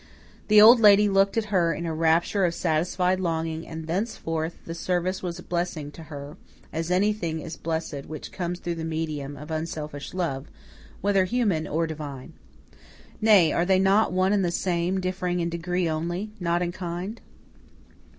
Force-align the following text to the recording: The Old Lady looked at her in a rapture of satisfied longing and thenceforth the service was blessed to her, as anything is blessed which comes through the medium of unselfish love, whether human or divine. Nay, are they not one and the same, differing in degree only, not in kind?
The 0.47 0.59
Old 0.59 0.79
Lady 0.79 1.07
looked 1.07 1.37
at 1.37 1.45
her 1.53 1.71
in 1.75 1.85
a 1.85 1.93
rapture 1.93 2.43
of 2.43 2.55
satisfied 2.55 3.19
longing 3.19 3.67
and 3.67 3.85
thenceforth 3.85 4.57
the 4.65 4.73
service 4.73 5.21
was 5.21 5.39
blessed 5.41 5.93
to 5.93 6.01
her, 6.05 6.37
as 6.73 6.89
anything 6.89 7.39
is 7.39 7.55
blessed 7.55 8.07
which 8.07 8.31
comes 8.31 8.57
through 8.59 8.73
the 8.81 8.83
medium 8.83 9.37
of 9.37 9.51
unselfish 9.51 10.15
love, 10.15 10.47
whether 11.01 11.25
human 11.25 11.67
or 11.67 11.85
divine. 11.85 12.33
Nay, 13.21 13.53
are 13.53 13.61
they 13.63 13.77
not 13.77 14.11
one 14.11 14.33
and 14.33 14.43
the 14.43 14.49
same, 14.49 14.99
differing 14.99 15.39
in 15.39 15.49
degree 15.51 15.87
only, 15.87 16.31
not 16.39 16.63
in 16.63 16.71
kind? 16.71 17.21